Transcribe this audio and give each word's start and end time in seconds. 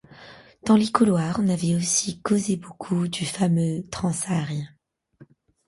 Dans 0.65 0.75
les 0.75 0.91
couloirs, 0.91 1.39
on 1.39 1.47
avait 1.47 1.75
aussi 1.75 2.19
causé 2.23 2.57
beaucoup 2.57 3.07
du 3.07 3.23
fameux 3.23 3.87
Transsaharien. 3.91 4.65